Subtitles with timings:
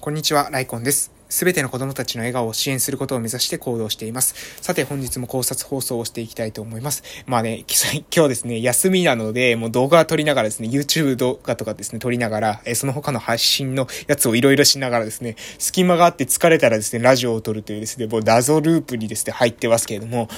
[0.00, 1.10] こんにちは、ライコンです。
[1.28, 4.62] すべての子供たちの笑顔を支援することを目指して行動しています。
[4.62, 7.02] さて、本日も考察放送をしていきたいと思います。
[7.26, 7.64] まあね、
[8.14, 20.28] 今日ですね、休みなので、もう動画撮りながらですね、YouTube 動画とかですね、撮りながら、えその他の配信のやつをいろいろしながらですね、隙間があって疲れたらですね、ラジオを撮るというですね、もう謎ループにですね、入ってますけれども、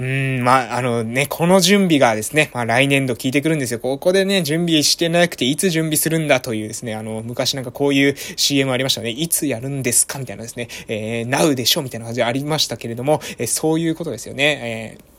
[0.00, 3.80] うん、まあ、あのね、この準備がですね、まあ来年度聞いてくるんですよ。
[3.80, 9.10] ここでね、準備してなくていつ準備するんだというですね、あの、昔なんかこういう CM ありましたね。
[9.10, 10.18] いつやるんですか？
[10.18, 11.82] みたいなですね、えー、なうでしょ？
[11.82, 14.96] みたいな感じありましたけれども、えー、そういうことですよね。
[14.96, 15.09] えー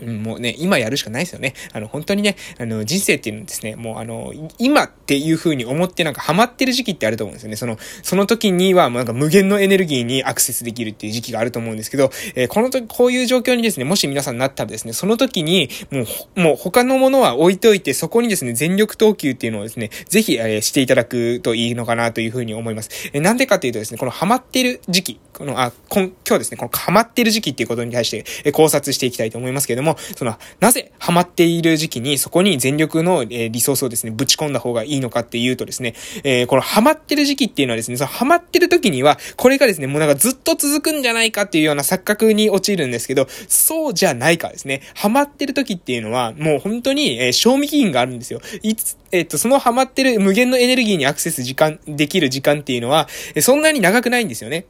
[0.00, 1.54] うん、もうね、今やるしかないですよね。
[1.72, 7.56] あの、本当にね、あの、人生っていうのはですね、もうあの、今っていう風に思ってなんかハマってる時期ってあると思うんですよね。
[7.56, 16.04] その、その時にはもう、なんか無限のエネルギーにアクセスできるっていう時期があると思うんですけど、えー、この時、こういう状況にですね、もし皆さんなったらですね、その時に、も
[16.36, 22.90] う、もう他のものは置いといて、そこにですね、全力投球っていうのをですね、ぜひ、えー、していただくといいのかなという風に思います。
[23.12, 28.10] えー、なんでかっていうとですね、このハマってる時期、この、あ、今日ですね、このハマってる時期っていうことに対し
[28.44, 44.82] て、考察していきたいと思いますけれども、その、なぜハマっている時期にそこに全力の、リソースをですね、ぶち込んだ方がいいのかっていうとですね、えー、このハマってる時期っていうのはですね、そのハマってる時には、これがですね、もうなんかずっと続くんじゃないかっていうような錯覚に陥るんですけど、そうじゃないかですね。
[44.94, 48.40] ハマってる時っていうのは、もう本当に、えー、賞味期限があるんですよ。
[48.62, 53.08] いつ、えっと、そのハマってる無限のエネルギーにアクセス時間、できる時間っていうのは、
[53.40, 54.66] そんなに長くないんですよね。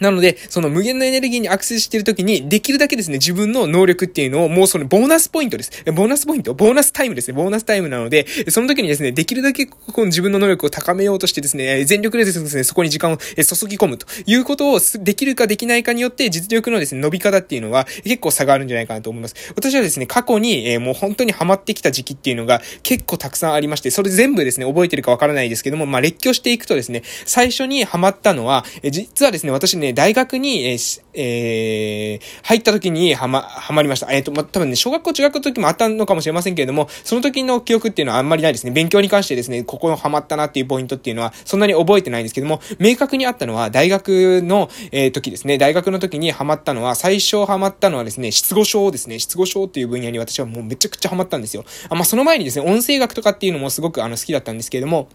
[0.00, 5.70] なので、その無限のエネルギーにアクセスしているときに、できるだけですね、自分の能力っていうのを、もうそのボーナスポイントです。
[5.92, 7.34] ボーナスポイントボーナスタイムですね。
[7.34, 13.24] ボーナスタイムなので、その時にですね、できるだけこの自分の能力を高めようとしてですね、全力でですね、そこに時間を注
[13.66, 19.34] ぎ込むということをできるかできないかによって、実力のですね、伸び方っていうのは結構差があるんじゃないかなと思います。
[19.54, 34.10] 私はですね、過去に、え、もう本当にハマってきた時期っていうのが結構たくさんありまして、それ全部ですね、覚えてるかわからないですけども、まあ、列挙していくとですね、最初にハマったのは、え実はですね、私ね、大学に、えー、えー、入った時にはま、はまりました。
[34.12, 38.70] えっ、ー、と、ま、多分ね、小学校、中学の時もあったのかもしれませんけれども、その時の記憶っていうのはあんまりないですね。
[38.70, 45.58] 勉強に関してですね、ここのハマったなっていうポイントっていうのは、そんなに覚えてないんですけども、明確にあったのは、大学の、え、時ですね。
[45.58, 49.18] 大学の時にハマったのは、最初ハマったのはですね、失語症ですね。
[49.18, 51.64] 失語症っていう分野に私はもうめちゃくちゃハマったんですよ。
[51.88, 55.08] あ、まあ、その前にですね、音声学とかっていうのもすごくあの好きだったんですけれども、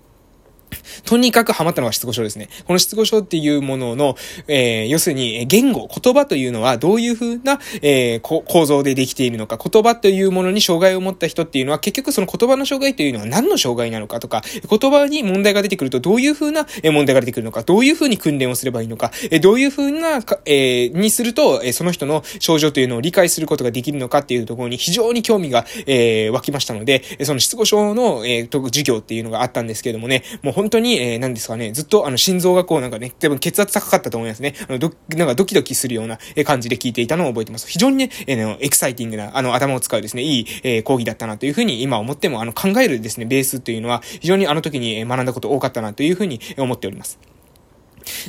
[1.06, 2.50] とにかくハマったのが失語症ですね。
[2.66, 4.16] この失語症っていうものの、
[4.48, 19.12] えー、要するに、言語、言葉というのはどういう風な、えー、構造でできているのか、言葉というものに障害を持った人っていうのは、結局その言葉の障害というのは何の障害なのかとか、言葉に問題が出てくるとどういう風な問題が出てくるのか、どういう風に訓練をすればいいのか、
[19.42, 34.56] どういう風な、えー、にすると、その人の症状というのを理解することができるのかっていうところに非常に興味が、えー、湧きましたので、その失語症の、えー、授業っていうのがあったんですけれどもね、もう本当に、えー、何ですかね、ずっとあの心臓がこうなんかね、多分血圧高かったと思いますね。
[34.70, 37.68] あの、ど、なんかドキドキするような感じで聞いていたのを覚えてます。
[37.68, 47.20] 非常にね、えー、エキサイティングな、あの、頭を使うですね、いい、えー、講義だったなというふうに今思っても、あの、考えるですね、ベースというのは、非常にあの時に学んだこと多かったなというふうに思っております。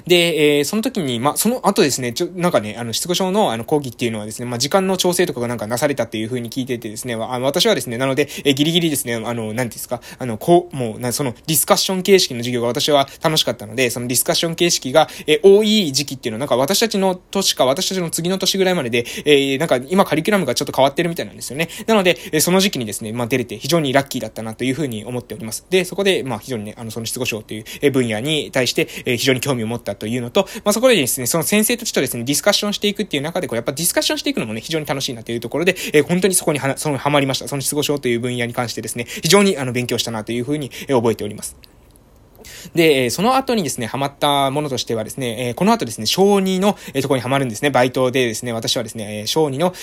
[0.07, 21.69] で、えー、その時に、まあ、その後ですね、ちょ、なんかね、あの、失語症の、あの、講義っていうのはですね、まあ、時間の調整とかがなんかなされたっていう風に聞いててですね、あの、私はですね、なので、えー、ギリギリですね、あの、なんですか、あの、こう、もう、な、その、ディスカッション形式の授業が私は楽しかったので、そのディスカッション形式が、えー、多い時期っていうのは、なんか私たちの年か、私たちの次の年ぐらいまでで、えー、なんか今カリキュラムがちょっと変わってるみたいなんですよね。
[21.87, 25.67] なので、えー、その時期にですね、まあ、出れて非常にラッキーだったなという風に思っております。
[25.69, 37.49] で、そこで、まあ、非常にね、あの、その失語症という分野に対して、えー、非常に興味を持ったというのと、まあ、そこでですね、その先生たちとですね、ディスカッションしていくっていう中で、これやっぱディスカッションしていくのもね、非常に楽しいなというところで、えー、本当にそこには、その、ハマりました。
[37.49, 41.57] その失語症という分野に関してですね、非常にあの、勉強したなというふうに、え、覚えております。
[42.75, 47.71] で、その後にですね、ハマったものとしてはですね、この後ですね、小児の、とこにハマるんですね。
[47.71, 49.75] バイトでですね、私はですね、小児の、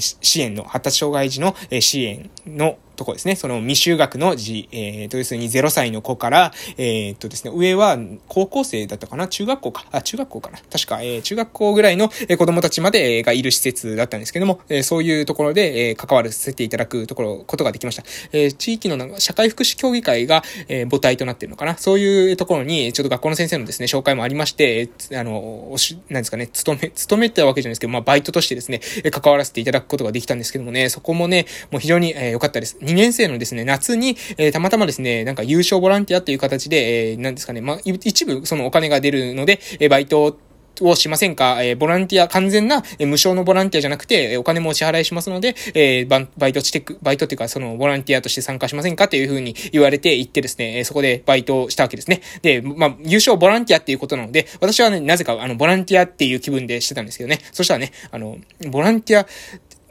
[0.00, 3.36] 支援の、発達障害児の、支援の、とこですね。
[3.36, 9.28] その未就学の字、えー、と、要するに0歳の子から、えー、っとですね、上は高校生だったかな？
[9.28, 9.86] 中学校か？
[9.92, 10.58] あ、中学校かな？
[10.70, 18.02] 確か、えー、中学校ぐらいの子供たちまでがいる施設だったんですけども、え、そういうところで、え、関わらせていただくところ、ことができました。
[18.32, 21.78] え、地域の社会福祉協議会が、え、母体となってるのかな？
[21.78, 28.80] そういうところに、ちょっと学校の先生のですね、紹介もありまして、あの、おし、なんですかね、勤め、勤めてたわけじゃないですけど、まあ、バイトとしてですね、
[29.12, 32.76] 関わらせていただくことができたんですけどもね、そこもね、もう非常に良、えー、かったです。
[32.88, 40.38] 2年生のですね、夏に、えー、たまたまですね、なんか優勝ボランティアという形で、えー、なんですかね、まあ、一部そのお金が出るので、えー、バイト
[40.80, 52.22] をしませんかえー、ボランティア、完全な、えー、無償のボランティアじゃなくて、お金もお支払いしますので、えー、バイトしてく、バイトっていうか、その、ボランティアとして参加しませんかというふうに言われて行ってですねえ、そこでバイトをしたわけですね。
[52.42, 57.40] で、まあ、優勝ボランティアっていうことなので、私はね、なぜか、あの、ボランティアっていう気分でしてたんですけどね。
[57.52, 58.38] そしたらね、あの、
[58.70, 59.26] ボランティア、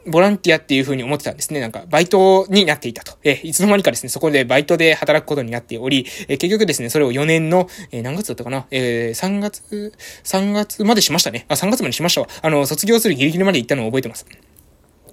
[0.08, 1.60] ボランティアっていう風に思ってたんですね。
[1.60, 3.18] なんか、バイトになっていたと。
[3.24, 8.66] えいつの間にかですね、そこでバイトで働くことになっており、え結局ですね、それを4年の、え何月だったかな？
[8.70, 9.92] えー、3月、
[10.24, 11.46] 3月までしましたね。
[11.48, 12.28] あ、3月までしましたわ。
[12.42, 14.26] あの、卒業するギリギリまで行ったのを覚えてます。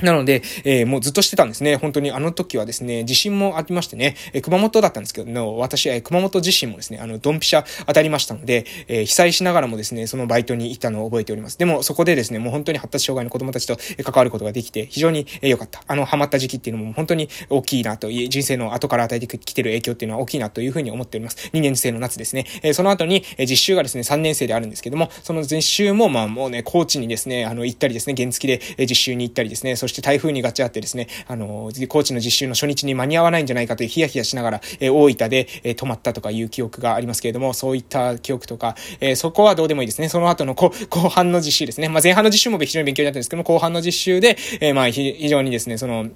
[0.02, 1.76] なので、えー、もうずっとしてたんですね。
[1.76, 11.58] 本当にあの時はですね、地震もありましてね、えー、熊本だったんですけどの、私、えー、熊本地震もですね、あの、ドンピシャ当たりましたので、え、被災しながらもですね、そのバイトに行ったのを覚えております。
[11.58, 15.84] でも、そこでですね、もう本当に発達障害の子供たちと関わることができて、非常に良、かった。
[15.88, 21.50] あの、ハマった時期っていうのも本当に大きいなと、人生の後から与えてきてる影響っていうのは大きいなというふうに思っております。
[21.54, 22.46] 2年生の夏ですね。
[22.64, 40.10] え、その後に、え、実習がですね、3年生であるんですけども、その実習も、まあもうね、高知にですね、あの、行ったりですね、原付で、実習に行ったりですね、そして台風にガチあってですね、あの、高知の実習の初日に間に合わないんじゃないかというヒヤヒヤしながら、え、大分で、えー、泊まったとかいう記憶がありますけれども、そういった記憶とか、え、そこはどうでもいいですね。
[40.10, 40.72] その後の後
[41.10, 41.88] 半の実習ですね。
[41.88, 46.08] まあ、前半の実習も非常に勉強になったんですけども、後半の実習で、え、まあ、非常にですね、その、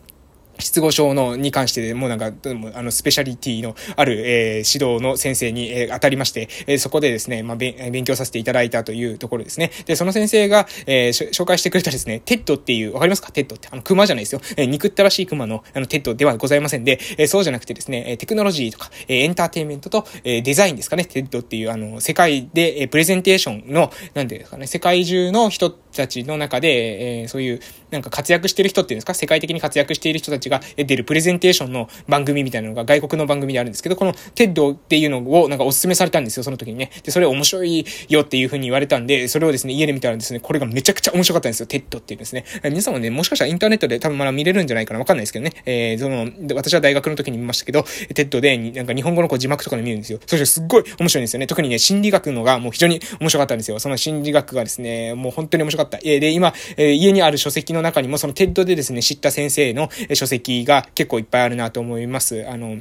[0.60, 2.32] 失語症のに関してでもうなんか、
[2.74, 9.72] あの、スペシャリティのある、えー、指導の先生に、えー、当たりまして、えー、そこでですね、まあ、勉強させていただいたというところですね。
[9.86, 13.32] で、その先生が、えー、紹介してくれたですね、 TED っていう、わかりますか？
[13.31, 13.70] TED って。
[13.72, 14.42] あの、熊じゃないですよ。
[14.58, 27.60] えー、憎ったらしい熊の、あの、テッドではございませんで、えー、そうじゃなくてですね、テクノロジーとか、えー、エンターテインメントと、えー、デザインですかね、 TED っていう、あの、世界で、えー、プレゼンテーションの、なんていうんですかね、世界中の人たちの中で、えー、そういう、
[27.92, 36.92] なんか活躍してる人っていうんですか、世界的に活躍している人たちが出るプレゼンテーションの番組みたいなのが外国の番組であるんですけど、この TED っていうのをなんかお勧めされたんですよ、その時にね。
[37.04, 42.46] で、それ面白いよっていう風に言われたんで、それをですね、家で見たらですね、これがめちゃくちゃ面白かったんですよ、 TED っていうんですね。
[42.64, 45.54] 皆さんもね、もしかしたらインターネットで多分まだ見れるんじゃないかな、わかんないですけどね。
[45.66, 47.84] えー、その、私は大学の時に見ましたけど、
[48.14, 50.20] TED で、なんか日本語のこう字幕とかで見るんですよ。
[50.26, 51.48] そしてすっごい面白いんですよね。
[51.48, 53.80] 特にね、心理学のがもう非常に面白かったんですよ。
[53.80, 56.00] その心理学がですね、もう本当に面白かった。
[56.04, 62.48] え、で、今、え、家にある書籍の中にもその TED でですね、知った先生の書籍が結構いっぱいあるなと思います。
[62.50, 62.78] あの、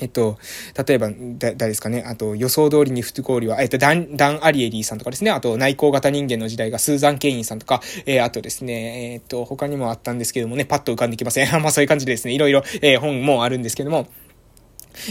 [0.00, 0.38] えっと、
[0.86, 2.04] 例えば、誰ですかね。
[2.06, 5.30] あと、予想通りに不合理は、えっと、ダン、ダン・アリエリーさんとかですね。
[5.30, 11.50] あと、内向型人間の時代がスーザン・ケインさんとか、えー、あとですね、えー、っと、他にもあったんですけどもね、パッと浮かんできません。
[11.62, 14.06] まあ、そういう感じでですね、いろいろ、えー、本もあるんですけども、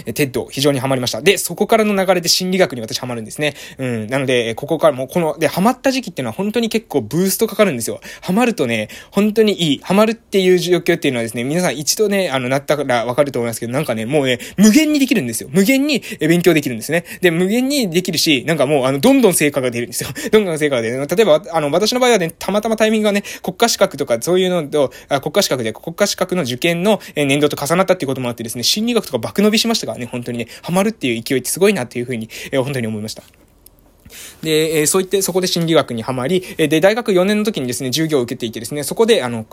[0.06, 1.22] え TED、非常にハマりました。
[1.22, 3.54] で、そこからの流れで心理学に私ハマるんですね。
[3.78, 4.08] うん。
[4.08, 8.00] なので、ここからも、この、で、ハマった時期っていうのは本当に結構ブーストかかるんですよ。
[8.22, 9.80] ハマるとね、本当にいい。
[9.84, 15.50] ハマるっていう状況っていうのはですね、皆さん一度ね、あの、なったからわかると思いますけど、なんかね、もうね、無限にできるんですよ。
[15.52, 17.06] 無限に勉強できるんですね。
[17.22, 20.10] で、無限にできるし、なんかもう、あの、どんどん成果が出るんですよ。
[20.32, 21.08] どんどん成果が出る。
[21.08, 30.48] 例えば、あの、私の場合はね、たまたまタイミングがね、国家資格とかそういうのと、あ国家資格で国家資格の受験の年度と重なったっていうこともあってですね、心理学とか爆伸びしましたからね、本当にね。
[30.62, 33.24] ハマるっていう勢いってすごいなっていうふうに、えー、本当に思いました。
[34.42, 39.46] で、え、そういってそこで心理学にはまり、えで、大学4年の時にですね、授業を受けていてですね、そこで、あの、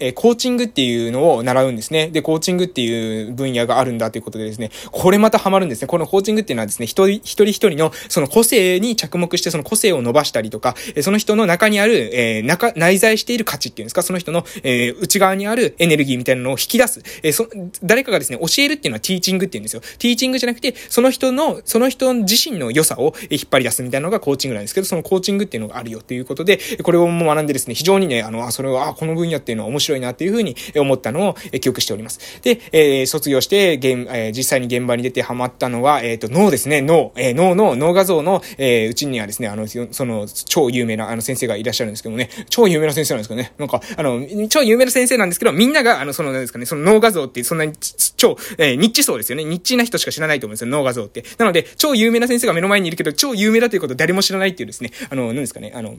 [0.00, 2.08] え、コーチングっていうのを習うんですね。
[2.08, 5.88] で、コーチングっていう分野があるんだということでですね、これまたハマるんですね。
[5.88, 17.02] このコーチングっていうのはですね、一人一人のその個性に着目して、その個性を伸ばしたりとか、えその人の中にある、えー、中、内在している価値っていうんですか、その人の、え、内側にあるエネルギーみたいなのを引き出す。
[17.22, 17.48] え、そ、
[17.82, 19.80] 誰かがですね、教えるっていうのはティーチングっていうんですよ。
[19.98, 32.40] ティーチングじゃなくて、その人の、その人自身の良さを引っ張り出すみたいなのがコーチングなんですけど、そのコーチングっていうのがあるよっていうことで、これをも学んでですね、非常にね、あの、あ、それは、あ、この分野っていうのは面白いなっていうふうに思ったのを記憶しております。
[32.42, 47.72] で、えー、卒業して、現、えー、実際に現場に出てハマったのは、えっ、ー、と、脳ですね、脳、えー、脳の、脳画像の、えー、うちにはですね、あの、その、超有名な、あの、先生がいらっしゃるんですけどもね、超有名な先生なんですけどね、なんか、あの、超有名な先生なんですけど、みんなが、あの、その、なんですかね、その脳画像ってそんなに
[48.16, 49.44] 超、えー、ニッチ層ですよね。
[49.44, 51.24] ニッチな人しか知らないと思うんですよ、脳画像って。
[51.38, 55.96] なので、超有名な先生が目の前にいるけど、超有名だということを誰も知らないっていうですね、あの、何ですかね、あの、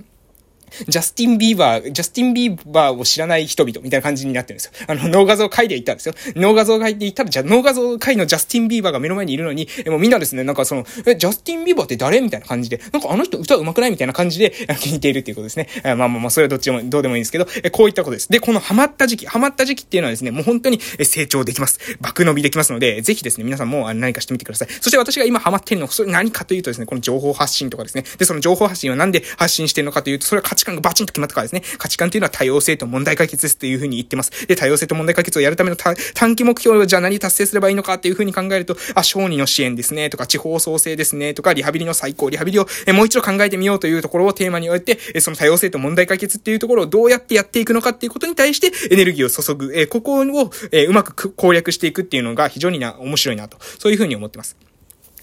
[0.87, 4.71] ジャスティン・ビーバー、ジャスティン・ビーバーを知らない人々みたいな感じになってるんですよ。
[4.87, 6.15] あの、脳画像界で言ったんですよ。
[6.35, 15.67] 脳画像界で言ったら、じゃ、脳画像界のジャスティン・ビーバーが目の前にいるのに、えもうみんなですね、なんかその、え、ジャスティン・ビーバーって誰みたいな感じで、なんかあの人歌上手くないみたいな感じで聞いているっていうことですね。
[15.83, 18.29] えまあまあまあ、それはどっちも、どうでもいいんですけど、え、こういったことです。
[18.29, 21.79] で、このハマった時期、ハマった時期っていうのはですね、もう本当に成長できます。
[22.01, 24.67] 爆伸びできますので、ぜひですね、皆さんも何かしてみてください。
[24.81, 28.03] そして私が今ハマってるのは、それ何かというとですね、この情報発信とかですね。
[28.17, 31.61] で、その情報発信はなんで発信してるのかというと、それは価値観がバチンと決まったからですね。
[31.77, 34.47] 価値観っていうのは多様性と問題解決ですっていうふうに言ってます。
[34.47, 54.55] で、多様性と問題解決をやるための短期目標をじゃあ何達成すればいいのかっていうふうに考えると、あ、小児の支援ですね、とか、地方創生ですね、とか、リハビリの最高、リハビリを、えもう一度考えてみようというところをテーマに置いて、えその多様性と問題解決っていうところをどうやってやっていくのかっていうことに対してエネルギーを注ぐ、えここを、えうまく攻略していくっていうのが非常にな、面白いなと、そういうふうに思ってます。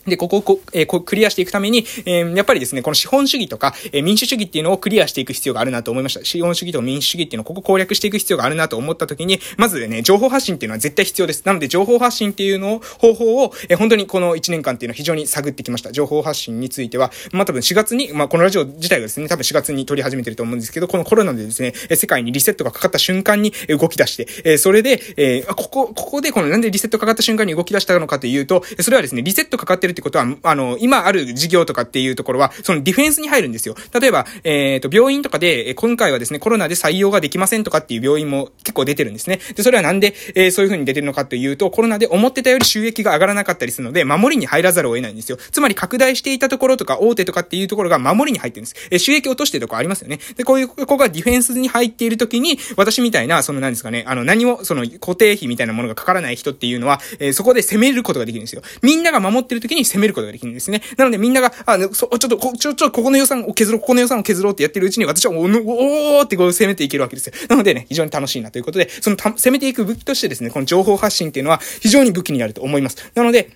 [0.07, 6.25] で、ここをこ、えー、クリアしていくために、えー、やっぱりですね、この資本主義とか、えー、民主主義っていうのをクリアしていく必要があるなと思いました。
[6.25, 11.45] 資本主義と民主主義っていうのをここ攻略していく必要があるなと思った時に、まずね、情報発信っていうのは絶対必要です。
[11.45, 15.93] なので、情報発信っていうのを、方法を、えー、本当にこの1年間っていうのを非常に探ってきました。
[15.93, 33.75] 情報発信については、まあ、多分4月に、まあ、このラジオ自体がですね、多分4月に撮り始めてると思うんですけど、このコロナでですね、世界にリセットがかかった瞬間に動き出して、えー、それで、えー、ここ、ここでこのなんでリセットかかった瞬間に動き出したのかというと、それはですね、リセットかかってるってことは、あの、今ある事業とかっていうところは、そのディフェンスに入るんですよ。
[33.99, 39.41] 例えば、えっ、ー、と、病院とかで、今回はですね、コロナで採用ができませんとかっていう病院も結構出てるんですね。
[39.55, 45.39] で、それはなんで、えー、そういう風に出てるのかというと、コロナで思ってたより収益が上がらなかったりするので、守りに入らざるを得ないんですよ。
[45.39, 48.89] つまり拡大していたところとか、大手とかっていうところが守りに入ってるんです。
[48.91, 50.19] えー、収益落としてるとこありますよね。
[50.37, 58.63] で、こういう子がディフェンスに入っている時に、私みたいな、その何ですかね、あの、何も、その固定費みたいなものがかからない人っていうのは、えー、そこで攻めることができるんですよ。
[58.83, 60.83] みんなが守ってる時に攻めることができるんですね。
[60.97, 67.33] なのでみんなが、あ、の、そ、ちょっと、こ、ちょ、ちょ、ここの予算を削ろう、ここの予算を削ろうってやってるうちに、私はお、おーってこう攻めていけるわけですよ。
[67.49, 73.11] なのでね、非常に楽しいなということで、そのた、攻めていく武器としてですね、この情報発信っていうのは非常に武器になると思います。
[73.15, 73.51] なので、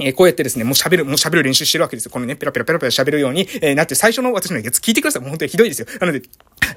[0.00, 2.10] えー、こうやってですね、もう喋る、もう喋る練習してるわけですよ。
[2.12, 5.22] このね、ペラペラペラペラ喋るように、えー、なって最初の私のやつ聞いてください。
[5.22, 5.88] もう本当にひどいですよ。
[6.00, 6.22] なので、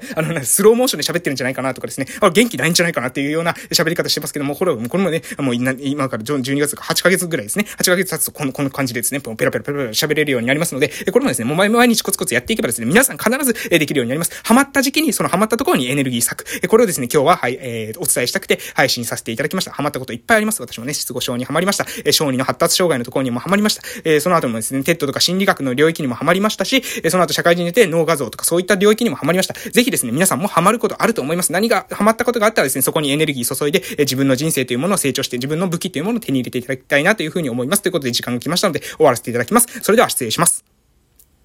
[0.16, 14.40] あの、ねスローモーションで喋ってるんじゃないかなとかですね、あ、元気ないんじゃないかなっていうような喋り方してますけども、これは、これもね、もう今から12月か8ヶ月ぐらいですね、8ヶ月経つとこの、この感じでですね、ペラペラペラペラ喋れるようになりますので、これもですね、もう毎日コツコツやっていけばですね、皆さん必ずできるようになります。
[14.42, 16.68] ハマった時期に、そのハマったところにエネルギー割く。
[16.68, 19.72] これをですね、今日は、はい、えー、お伝えしたくて配信させていただきました。
[19.72, 20.60] ハマったこといっぱいあります。
[20.60, 21.86] 私もね、失語症にハマりました。
[22.04, 23.82] え小児の発達障害のところにもハマりました。
[24.04, 29.54] えー、その後もですね、 TED とか心理学の領域にもハマりましたし、えその後社会人に出て脳画像とかそういった領域にもハマりました。
[29.54, 31.52] ぜひですね、皆さんもハマることあると思います。
[31.52, 37.82] 何がハマったことがあったらですね、そこにエネルギー注いで、え自分の人生というものを成長して、自分の武器というものを手に入れていただきたいなというふうに思います。
[37.82, 39.68] ということで時間が来ましたので、終わらせていただきます。
[39.82, 40.71] それでは失礼します。